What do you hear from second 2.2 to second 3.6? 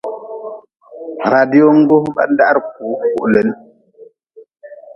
dahri kuu kulin.